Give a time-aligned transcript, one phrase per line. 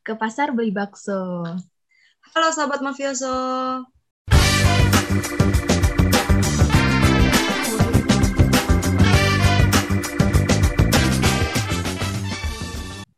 [0.00, 1.44] ke pasar beli bakso.
[2.32, 3.84] Halo Sobat Mafioso.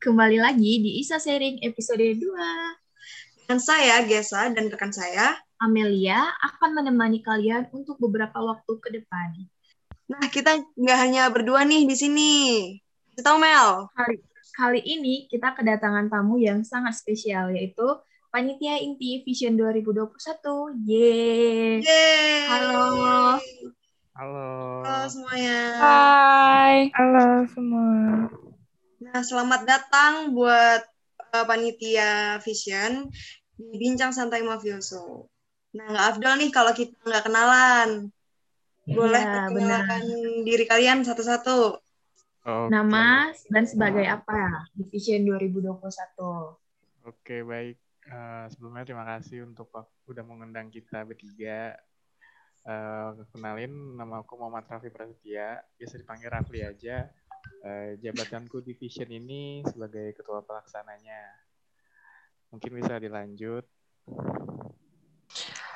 [0.03, 3.47] Kembali lagi di Isa Sharing episode 2.
[3.47, 9.47] Dan saya, Gesa, dan rekan saya, Amelia, akan menemani kalian untuk beberapa waktu ke depan.
[10.11, 12.35] Nah, kita nggak hanya berdua nih di sini.
[13.15, 13.87] Kita tahu Mel.
[13.95, 14.19] Kali,
[14.53, 17.85] kali ini kita kedatangan tamu yang sangat spesial, yaitu
[18.33, 20.89] Panitia Inti Vision 2021.
[20.89, 21.81] Yeay!
[21.85, 22.49] Yeay!
[22.49, 22.85] Halo!
[24.13, 24.49] Halo.
[24.85, 25.59] Halo semuanya.
[25.81, 26.93] Hai.
[26.93, 28.29] Halo semua.
[29.01, 30.85] Nah, selamat datang buat
[31.33, 33.09] uh, Panitia Vision
[33.57, 35.33] di Bincang Santai Mafioso.
[35.75, 38.13] Nah, nggak afdol nih kalau kita nggak kenalan.
[38.85, 40.05] Boleh Iya, perkenalkan
[40.45, 41.82] diri kalian satu-satu.
[42.43, 42.75] Oke.
[42.75, 46.59] Nama dan sebagai apa di Vision 2021.
[47.07, 47.79] Oke, baik.
[48.03, 51.79] Eh, sebelumnya terima kasih untuk wak- udah mengundang kita bertiga.
[52.67, 55.63] Eh, kenalin, nama aku Muhammad Raffi Prasetya.
[55.79, 57.07] Biasa dipanggil Rafli aja.
[57.63, 61.23] Eh, jabatanku di Vision ini sebagai ketua pelaksananya.
[62.51, 63.63] Mungkin bisa dilanjut.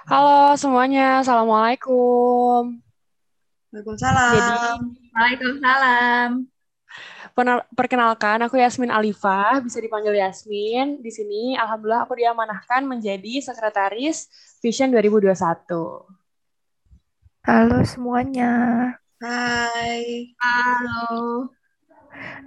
[0.07, 1.23] Halo semuanya.
[1.23, 2.83] Assalamualaikum.
[3.71, 4.35] Waalaikumsalam.
[4.35, 4.51] Jadi
[5.15, 6.31] Waalaikumsalam.
[7.77, 11.05] Perkenalkan aku Yasmin Alifah, bisa dipanggil Yasmin.
[11.05, 14.29] Di sini alhamdulillah aku diamanahkan menjadi sekretaris
[14.65, 15.37] Vision 2021.
[17.47, 18.53] Halo semuanya,
[19.17, 20.35] Hai.
[20.37, 21.49] Halo.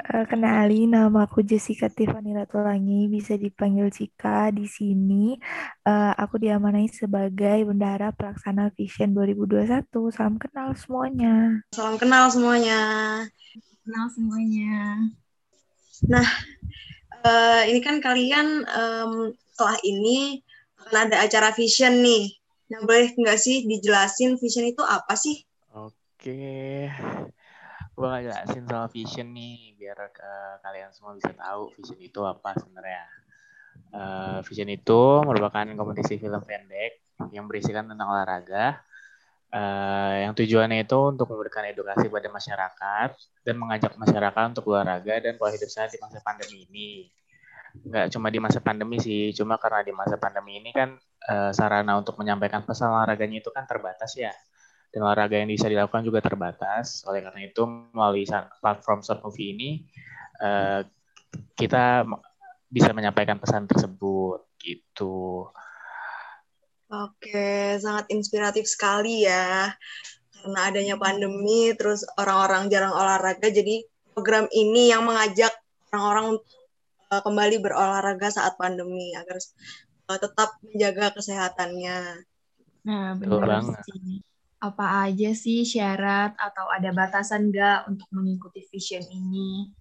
[0.09, 5.37] Eh, kenalin nama aku Jessica Tiffany Ratulangi, bisa dipanggil Cika di sini.
[5.85, 10.09] eh, aku diamanai sebagai bendahara pelaksana Vision 2021.
[10.13, 11.65] Salam kenal semuanya.
[11.73, 12.81] Salam kenal semuanya.
[13.89, 15.01] Kenal semuanya.
[17.25, 20.45] Eh, ini kan kalian em, setelah ini
[20.77, 22.37] akan ada acara Vision nih.
[22.69, 25.41] Nah, boleh nggak sih dijelasin Vision itu apa sih?
[25.73, 26.85] Oke.
[27.97, 32.61] Gue gak jelasin soal Vision nih, biar eh, kalian semua bisa tahu Vision itu apa
[32.61, 33.09] sebenarnya.
[33.89, 38.85] Eh, Vision itu merupakan kompetisi film pendek yang berisikan tentang olahraga.
[39.49, 43.09] Eh, yang tujuannya itu untuk memberikan edukasi pada masyarakat
[43.45, 46.89] dan mengajak masyarakat untuk olahraga dan pola hidup sehat di masa pandemi ini.
[47.85, 50.97] Nggak cuma di masa pandemi sih, cuma karena di masa pandemi ini kan
[51.29, 54.33] eh, sarana untuk menyampaikan pesan olahraganya itu kan terbatas ya
[54.89, 57.05] dan olahraga yang bisa dilakukan juga terbatas.
[57.05, 57.61] Oleh karena itu,
[57.93, 58.25] melalui
[58.61, 59.69] platform short movie ini,
[60.41, 60.81] eh,
[61.53, 62.05] kita
[62.69, 65.49] bisa menyampaikan pesan tersebut gitu.
[66.89, 69.69] Oke, sangat inspiratif sekali ya.
[70.33, 73.85] Karena adanya pandemi, terus orang-orang jarang olahraga, jadi
[74.17, 75.53] program ini yang mengajak
[75.93, 76.49] orang-orang untuk
[77.13, 79.37] uh, kembali berolahraga saat pandemi agar
[80.09, 82.25] uh, tetap menjaga kesehatannya.
[82.89, 83.85] Nah, benar banget.
[83.85, 84.25] sih.
[84.59, 89.71] Apa aja sih syarat atau ada batasan nggak untuk mengikuti vision ini?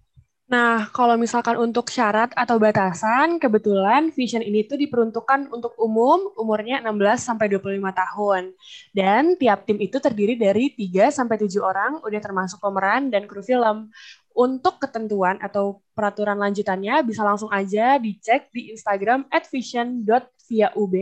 [0.49, 6.81] Nah, kalau misalkan untuk syarat atau batasan, kebetulan Vision ini tuh diperuntukkan untuk umum, umurnya
[6.81, 8.57] 16 sampai 25 tahun.
[8.89, 13.45] Dan tiap tim itu terdiri dari 3 sampai 7 orang, udah termasuk pemeran dan kru
[13.45, 13.93] film.
[14.33, 20.95] Untuk ketentuan atau peraturan lanjutannya bisa langsung aja dicek di Instagram @vision.viaub.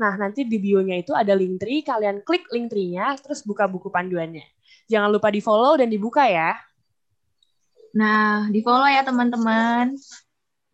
[0.00, 3.92] Nah, nanti di bio-nya itu ada link tree, kalian klik link tree-nya, terus buka buku
[3.92, 4.48] panduannya.
[4.88, 6.56] Jangan lupa di-follow dan dibuka ya.
[7.96, 9.96] Nah, di follow ya teman-teman.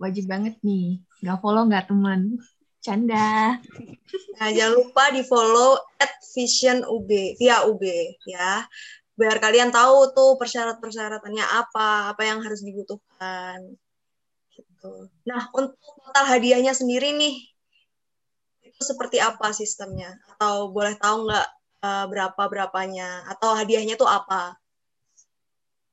[0.02, 0.98] Wajib banget nih.
[1.22, 2.38] Nggak follow nggak teman.
[2.84, 3.56] Canda.
[4.36, 7.82] Nah, jangan lupa di follow at Vision UB, via UB
[8.28, 8.66] ya.
[9.14, 13.78] Biar kalian tahu tuh persyarat-persyaratannya apa, apa yang harus dibutuhkan.
[14.52, 15.08] Gitu.
[15.24, 17.40] Nah, untuk total hadiahnya sendiri nih,
[18.66, 20.18] itu seperti apa sistemnya?
[20.34, 21.48] Atau boleh tahu nggak
[21.86, 23.30] eh, berapa-berapanya?
[23.30, 24.58] Atau hadiahnya tuh apa?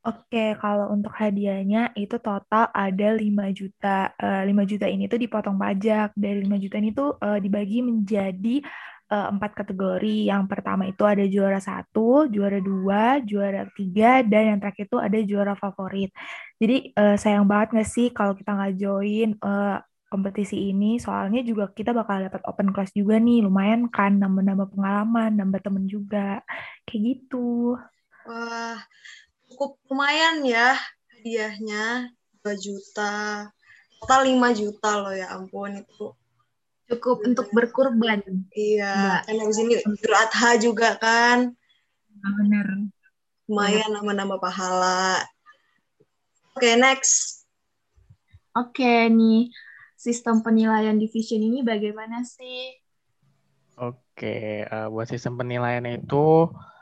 [0.08, 4.10] Oke, kalau untuk hadiahnya itu total ada 5 juta.
[4.18, 6.08] Eh, 5 juta ini tuh dipotong pajak.
[6.18, 8.50] Dari 5 juta ini tuh eh, dibagi menjadi
[9.14, 10.26] eh, empat kategori.
[10.32, 15.18] Yang pertama itu ada juara satu, juara dua, juara tiga, dan yang terakhir itu ada
[15.30, 16.10] juara favorit.
[16.62, 19.78] Jadi eh, sayang banget nggak sih kalau kita nggak join eh,
[20.10, 20.98] kompetisi ini?
[20.98, 23.46] Soalnya juga kita bakal dapat open class juga nih.
[23.46, 26.42] Lumayan kan, nambah-nambah pengalaman, nambah temen juga.
[26.90, 27.78] Kayak gitu.
[28.26, 28.78] Wah,
[29.62, 30.74] cukup lumayan ya
[31.14, 32.10] hadiahnya
[32.42, 33.46] 2 juta.
[34.02, 36.18] Total 5 juta loh ya ampun itu.
[36.90, 38.26] Cukup untuk berkurban.
[38.58, 39.22] Iya, Mbak.
[39.30, 41.54] kan habis ini Idul Adha juga kan.
[42.10, 42.90] Nah, bener.
[43.46, 45.22] Lumayan nama-nama pahala.
[46.58, 47.46] Oke, next.
[48.58, 49.54] Oke nih,
[49.94, 52.82] sistem penilaian division ini bagaimana sih?
[53.78, 56.81] Oke, uh, buat sistem penilaian itu uh,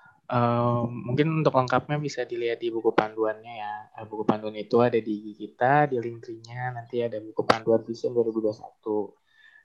[0.86, 3.74] mungkin untuk lengkapnya bisa dilihat di buku panduannya ya.
[3.98, 8.14] Uh, buku panduan itu ada di kita, di link tree-nya nanti ada buku panduan Vision
[8.14, 8.62] 2021.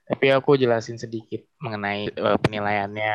[0.05, 3.13] Tapi aku jelasin sedikit mengenai uh, penilaiannya.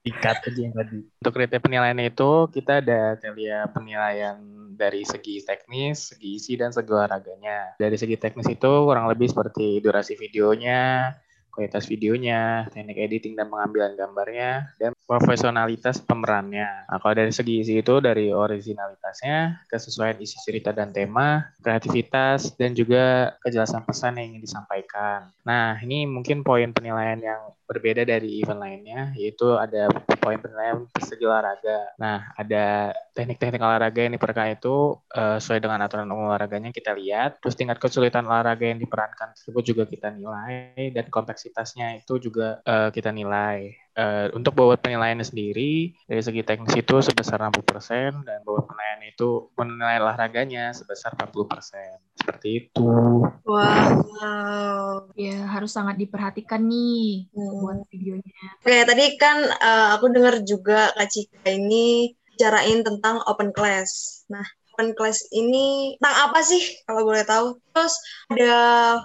[0.00, 1.04] Dikat aja yang tadi.
[1.04, 4.36] Untuk kriteria penilaian itu kita ada kriteria penilaian
[4.72, 7.76] dari segi teknis, segi isi, dan segi olahraganya.
[7.76, 11.12] Dari segi teknis itu kurang lebih seperti durasi videonya,
[11.50, 16.86] kualitas videonya, teknik editing dan pengambilan gambarnya, dan profesionalitas pemerannya.
[16.86, 22.76] Nah, kalau dari segi isi itu dari originalitasnya, kesesuaian isi cerita dan tema, kreativitas, dan
[22.76, 25.32] juga kejelasan pesan yang ingin disampaikan.
[25.42, 31.24] Nah, ini mungkin poin penilaian yang berbeda dari event lainnya, yaitu ada poin penilaian segi
[31.28, 31.92] olahraga.
[32.00, 37.44] Nah, ada teknik-teknik olahraga yang diperlukan itu uh, sesuai dengan aturan umum olahraganya kita lihat.
[37.44, 41.04] Terus tingkat kesulitan olahraga yang diperankan tersebut juga kita nilai, dan
[41.38, 46.98] kompleksitasnya itu juga uh, kita nilai uh, untuk bobot penilaiannya sendiri dari segi teknis itu
[46.98, 52.18] sebesar 60% dan bobot penilaian itu menilai olahraganya sebesar 40%.
[52.18, 52.90] Seperti itu.
[53.46, 54.02] Wow.
[54.02, 55.06] wow.
[55.14, 57.54] Ya, harus sangat diperhatikan nih hmm.
[57.62, 58.34] buat videonya.
[58.58, 64.26] Oke, tadi kan uh, aku dengar juga Kak Cika ini bicarain tentang open class.
[64.26, 64.42] Nah,
[64.78, 67.58] open class ini tentang apa sih kalau boleh tahu?
[67.74, 67.94] Terus
[68.30, 68.54] ada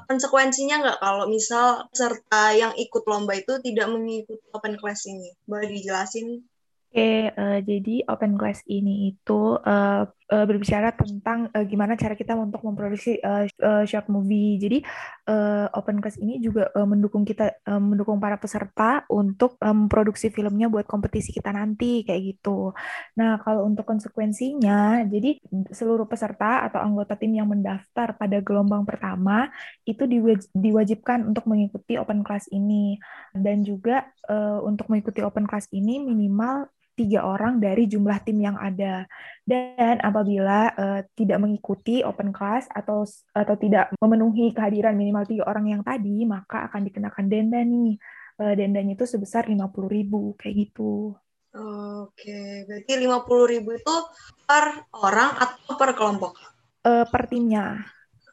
[0.06, 5.34] konsekuensinya nggak kalau misal peserta yang ikut lomba itu tidak mengikuti open class ini?
[5.50, 6.46] Boleh dijelasin?
[6.94, 12.38] Oke, uh, jadi open class ini itu uh, uh, berbicara tentang uh, gimana cara kita
[12.38, 14.62] untuk memproduksi uh, uh, short movie.
[14.62, 14.86] Jadi
[15.26, 20.34] uh, open class ini juga uh, mendukung kita uh, mendukung para peserta untuk memproduksi um,
[20.38, 22.78] filmnya buat kompetisi kita nanti kayak gitu.
[23.18, 25.42] Nah, kalau untuk konsekuensinya, jadi
[25.74, 29.50] seluruh peserta atau anggota tim yang mendaftar pada gelombang pertama
[29.90, 33.02] itu diwaj diwajibkan untuk mengikuti open class ini
[33.34, 38.58] dan juga uh, untuk mengikuti open class ini minimal tiga orang dari jumlah tim yang
[38.58, 39.06] ada.
[39.44, 43.04] Dan apabila uh, tidak mengikuti open class atau
[43.34, 47.98] atau tidak memenuhi kehadiran minimal tiga orang yang tadi, maka akan dikenakan denda nih.
[48.34, 51.14] Uh, dendanya itu sebesar lima puluh ribu kayak gitu.
[51.54, 53.96] Oke, berarti lima puluh ribu itu
[54.42, 56.34] per orang atau per kelompok?
[56.82, 57.78] Uh, per timnya.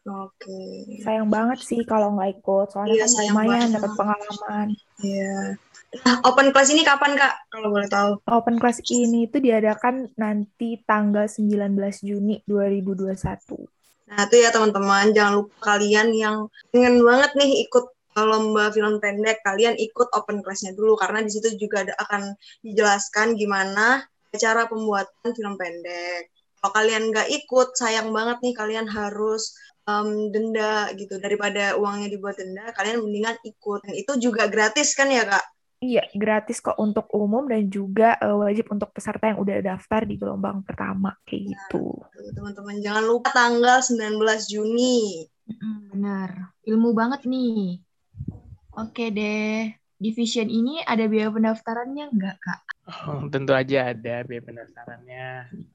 [0.09, 0.89] Oke.
[1.05, 4.69] Sayang banget sih kalau nggak ikut, soalnya iya, kan lumayan dapat pengalaman.
[5.05, 5.61] Iya.
[5.91, 8.23] Nah, open class ini kapan Kak, kalau boleh tahu?
[8.31, 11.75] Open class ini itu diadakan nanti tanggal 19
[12.07, 13.67] Juni 2021.
[14.11, 19.43] Nah, itu ya teman-teman, jangan lupa kalian yang ingin banget nih ikut lomba film pendek,
[19.43, 24.03] kalian ikut open class-nya dulu karena di situ juga ada, akan dijelaskan gimana
[24.35, 26.31] cara pembuatan film pendek.
[26.61, 29.57] Kalau kalian nggak ikut, sayang banget nih kalian harus
[29.89, 33.81] um, denda gitu daripada uangnya dibuat denda, kalian mendingan ikut.
[33.83, 35.43] Dan itu juga gratis kan ya kak?
[35.81, 40.21] Iya, gratis kok untuk umum dan juga uh, wajib untuk peserta yang udah daftar di
[40.21, 41.97] gelombang pertama kayak gitu.
[42.37, 45.25] Teman-teman jangan lupa tanggal 19 Juni.
[45.89, 46.53] Benar.
[46.69, 47.81] Ilmu banget nih.
[48.77, 49.73] Oke deh.
[49.97, 52.61] Division ini ada biaya pendaftarannya enggak, Kak?
[53.09, 55.29] Oh, tentu aja ada biaya pendaftarannya.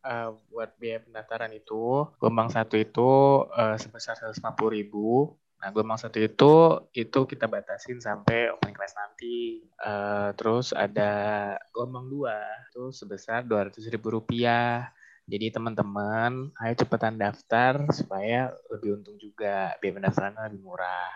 [0.05, 5.33] Uh, buat biaya pendaftaran itu, gelombang satu itu uh, sebesar 150 ribu
[5.65, 6.53] Nah, gelombang satu itu
[6.93, 9.65] itu kita batasin sampai open class nanti.
[9.81, 12.37] Uh, terus ada gelombang dua
[12.69, 14.93] itu sebesar dua ratus ribu rupiah.
[15.25, 19.73] Jadi teman-teman, ayo cepetan daftar supaya lebih untung juga.
[19.81, 21.13] Biaya pendaftarannya lebih murah.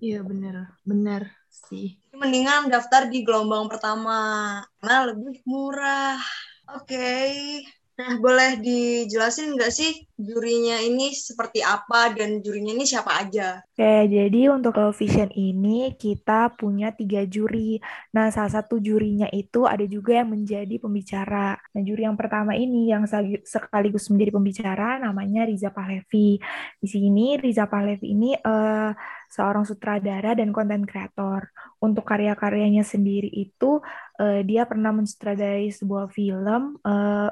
[0.00, 2.00] Iya bener, bener sih.
[2.16, 6.16] Mendingan daftar di gelombang pertama karena lebih murah.
[6.72, 6.88] Oke.
[6.88, 7.68] Okay.
[7.98, 13.58] Nah, boleh dijelasin nggak sih jurinya ini seperti apa dan jurinya ini siapa aja?
[13.74, 17.82] Oke, jadi untuk Vision ini kita punya tiga juri.
[18.14, 21.58] Nah, salah satu jurinya itu ada juga yang menjadi pembicara.
[21.74, 23.02] Nah, juri yang pertama ini yang
[23.42, 26.38] sekaligus menjadi pembicara namanya Riza Pahlevi.
[26.78, 28.94] Di sini Riza Pahlevi ini uh,
[29.26, 31.50] seorang sutradara dan konten kreator.
[31.82, 33.82] Untuk karya-karyanya sendiri itu
[34.22, 37.30] uh, dia pernah mensutradarai sebuah film uh,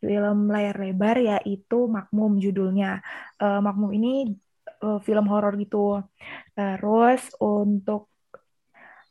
[0.00, 3.00] film layar lebar yaitu Makmum judulnya.
[3.40, 4.36] Uh, Makmum ini
[4.84, 6.02] uh, film horor gitu.
[6.52, 8.08] Terus untuk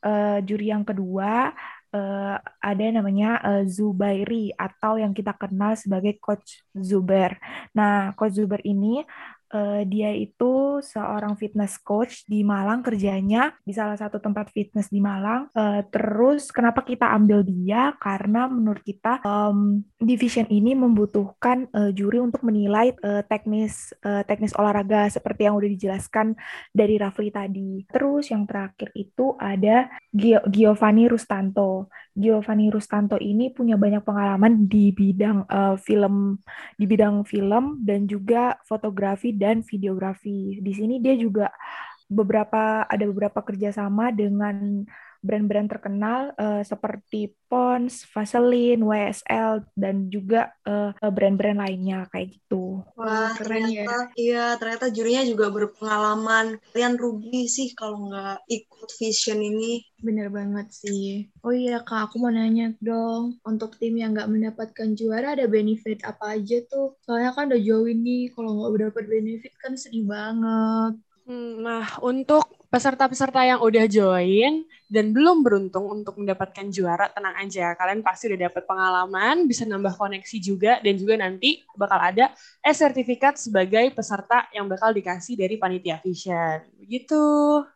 [0.05, 1.53] uh, juri yang kedua
[1.95, 7.39] uh, ada namanya uh, Zubairi atau yang kita kenal sebagai Coach Zuber.
[7.71, 9.01] Nah, Coach Zuber ini
[9.55, 14.99] uh, dia itu seorang fitness coach di Malang kerjanya di salah satu tempat fitness di
[14.99, 15.47] Malang.
[15.55, 17.95] Uh, terus kenapa kita ambil dia?
[18.03, 24.51] Karena menurut kita um, division ini membutuhkan uh, juri untuk menilai uh, teknis uh, teknis
[24.59, 26.35] olahraga seperti yang udah dijelaskan
[26.75, 27.87] dari Rafli tadi.
[27.87, 29.87] Terus yang terakhir itu ada
[30.51, 31.87] Giovanni Rustanto.
[32.15, 36.39] Giovanni Rustanto ini punya banyak pengalaman di bidang uh, film
[36.79, 40.57] di bidang film dan juga fotografi dan videografi.
[40.65, 41.53] Di sini dia juga
[42.09, 44.85] beberapa ada beberapa kerjasama dengan
[45.25, 52.85] brand-brand terkenal uh, seperti Pons, Vaseline, YSL dan juga uh, brand-brand lainnya kayak gitu.
[52.93, 53.89] Wah, keren ya.
[54.13, 56.61] Iya, ternyata jurinya juga berpengalaman.
[56.69, 59.81] Kalian rugi sih kalau nggak ikut vision ini.
[59.97, 61.25] Bener banget sih.
[61.41, 63.41] Oh iya kak, aku mau nanya dong.
[63.41, 66.93] Untuk tim yang nggak mendapatkan juara ada benefit apa aja tuh?
[67.01, 71.01] Soalnya kan udah jauh ini, kalau nggak dapat benefit kan sedih banget.
[71.25, 77.71] Hmm, nah, untuk peserta-peserta yang udah join dan belum beruntung untuk mendapatkan juara, tenang aja.
[77.71, 83.39] Kalian pasti udah dapat pengalaman, bisa nambah koneksi juga, dan juga nanti bakal ada e-sertifikat
[83.39, 86.67] sebagai peserta yang bakal dikasih dari Panitia Vision.
[86.75, 87.23] Begitu.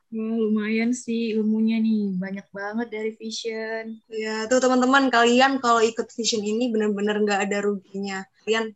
[0.09, 4.03] Hmm, lumayan sih ilmunya nih, banyak banget dari Vision.
[4.09, 8.25] Ya, tuh teman-teman, kalian kalau ikut Vision ini benar-benar nggak ada ruginya.
[8.43, 8.73] Kalian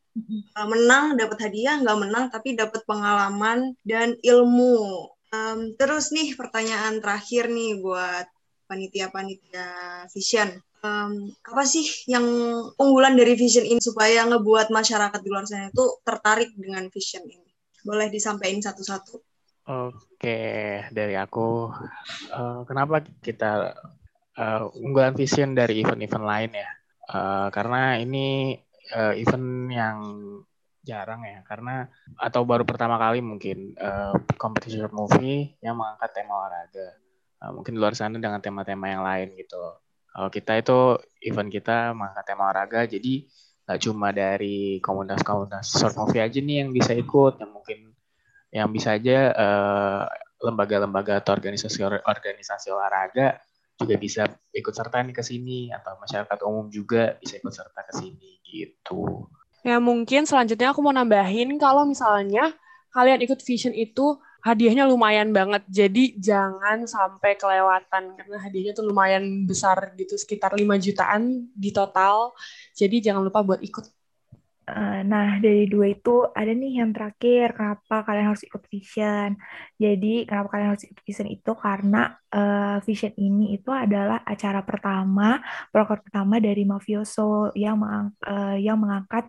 [0.56, 7.50] menang, dapat hadiah, nggak menang, tapi dapat pengalaman dan ilmu Um, terus nih pertanyaan terakhir
[7.50, 8.30] nih buat
[8.70, 9.66] panitia-panitia
[10.14, 10.62] Vision.
[10.86, 12.22] Um, apa sih yang
[12.78, 17.50] unggulan dari Vision ini supaya ngebuat masyarakat di luar sana itu tertarik dengan Vision ini?
[17.82, 19.18] Boleh disampaikan satu-satu.
[19.64, 21.72] Oke, dari aku,
[22.36, 23.74] uh, kenapa kita
[24.38, 26.70] uh, unggulan Vision dari event-event lain ya?
[27.10, 28.54] Uh, karena ini
[28.94, 29.98] uh, event yang
[30.84, 31.88] jarang ya karena
[32.20, 36.88] atau baru pertama kali mungkin uh, competition movie yang mengangkat tema olahraga
[37.40, 39.80] uh, mungkin luar sana dengan tema-tema yang lain gitu
[40.14, 40.80] kalau kita itu
[41.24, 43.24] event kita mengangkat tema olahraga jadi
[43.64, 47.80] nggak cuma dari komunitas-komunitas short movie aja nih yang bisa ikut yang mungkin
[48.52, 50.04] yang bisa aja uh,
[50.44, 53.40] lembaga-lembaga atau organisasi-organisasi olahraga
[53.80, 57.94] juga bisa ikut serta nih ke sini atau masyarakat umum juga bisa ikut serta ke
[57.98, 59.26] sini gitu.
[59.64, 62.52] Ya mungkin selanjutnya aku mau nambahin kalau misalnya
[62.92, 65.64] kalian ikut vision itu hadiahnya lumayan banget.
[65.72, 72.36] Jadi jangan sampai kelewatan karena hadiahnya tuh lumayan besar gitu sekitar 5 jutaan di total.
[72.76, 74.03] Jadi jangan lupa buat ikut.
[74.64, 79.36] Eh, nah, dari dua itu ada nih yang terakhir, kenapa kalian harus ikut Vision.
[79.76, 85.44] Jadi, kenapa kalian harus ikut Vision itu karena uh, Vision ini itu adalah acara pertama,
[85.68, 89.28] proker pertama dari Mafioso yang mengang uh, yang mengangkat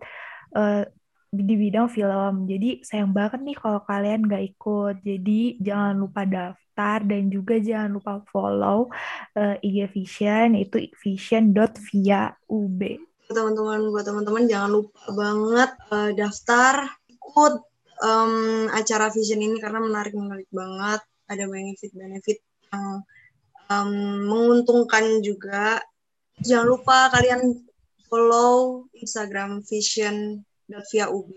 [0.55, 0.87] uh,
[1.35, 2.47] di bidang film.
[2.47, 5.03] Jadi sayang banget nih kalau kalian nggak ikut.
[5.03, 8.87] Jadi jangan lupa daftar dan juga jangan lupa follow
[9.35, 12.81] uh, IG Vision itu vision.via.ub
[13.29, 17.53] teman-teman buat teman-teman jangan lupa banget uh, daftar ikut
[18.01, 22.37] um, acara Vision ini karena menarik menarik banget ada benefit benefit
[22.69, 23.01] yang
[23.71, 23.91] um,
[24.29, 25.81] menguntungkan juga
[26.43, 27.65] jangan lupa kalian
[28.05, 31.29] follow Instagram Vision via UB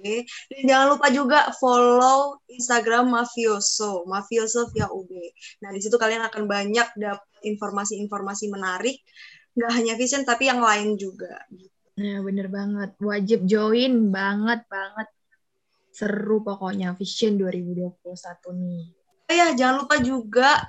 [0.48, 5.12] dan jangan lupa juga follow Instagram Mafioso Mafioso via UB.
[5.64, 8.96] Nah di situ kalian akan banyak dapat informasi-informasi menarik
[9.52, 11.44] nggak hanya Vision tapi yang lain juga.
[11.98, 12.90] Nah, bener banget.
[13.02, 15.08] Wajib join banget, banget.
[15.90, 18.84] Seru pokoknya Vision 2021 nih.
[19.28, 20.62] Oh ya, jangan lupa juga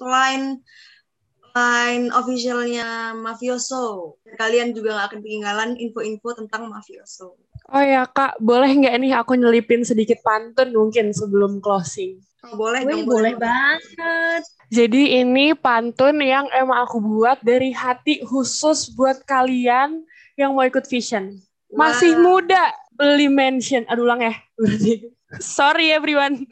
[0.00, 0.64] line
[1.52, 4.16] line officialnya Mafioso.
[4.40, 7.36] Kalian juga nggak akan ketinggalan info-info tentang Mafioso.
[7.68, 12.16] Oh ya kak, boleh nggak nih aku nyelipin sedikit pantun mungkin sebelum closing?
[12.42, 14.42] Oh, boleh Wih, dong, boleh, boleh banget.
[14.72, 20.02] Jadi ini pantun yang emang aku buat dari hati khusus buat kalian
[20.36, 21.36] yang mau ikut vision.
[21.72, 22.40] Masih wow.
[22.40, 22.64] muda,
[22.96, 23.84] beli mention.
[23.88, 24.34] Aduh ulang ya.
[25.40, 26.44] Sorry everyone.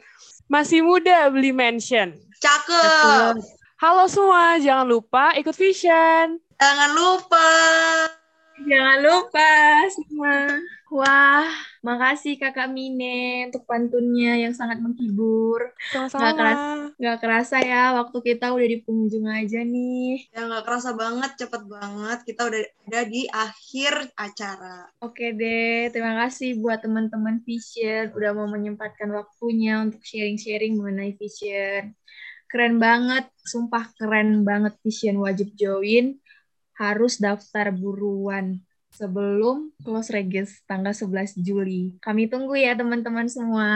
[0.49, 2.17] Masih muda, beli mention.
[2.41, 3.37] Cakep.
[3.81, 6.37] Halo semua, jangan lupa ikut vision.
[6.57, 7.49] Jangan lupa.
[8.67, 9.51] Jangan lupa
[9.89, 10.35] semua.
[10.91, 11.47] Wah,
[11.87, 15.71] makasih Kakak Mine untuk pantunnya yang sangat menghibur.
[15.87, 16.19] Sama-sama.
[16.19, 16.67] Gak kerasa,
[16.99, 20.27] gak kerasa ya waktu kita udah di penghujung aja nih.
[20.35, 22.19] Ya gak kerasa banget, cepet banget.
[22.27, 24.91] Kita udah ada di akhir acara.
[24.99, 31.95] Oke deh, terima kasih buat teman-teman Vision udah mau menyempatkan waktunya untuk sharing-sharing mengenai Vision.
[32.51, 36.19] Keren banget, sumpah keren banget Vision wajib join.
[36.81, 38.57] Harus daftar buruan
[38.91, 41.95] sebelum close regis tanggal 11 Juli.
[42.01, 43.69] Kami tunggu ya teman-teman semua.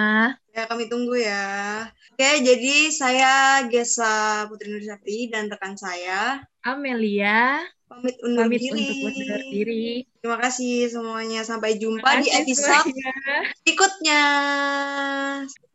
[0.52, 1.86] Ya, kami tunggu ya.
[2.12, 3.34] Oke, jadi saya
[3.70, 8.74] Gesa Putri Nursati dan rekan saya Amelia pamit undur pamit diri.
[8.74, 9.88] untuk undur diri.
[10.20, 11.46] Terima kasih semuanya.
[11.46, 13.38] Sampai jumpa Terima di kasih episode semuanya.
[13.62, 14.24] berikutnya.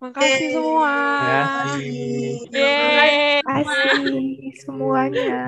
[0.03, 0.53] Makasih Yeay.
[0.53, 0.95] semua.
[1.23, 2.35] Terima kasih.
[2.51, 3.39] Yeay.
[3.41, 5.41] Terima kasih semuanya.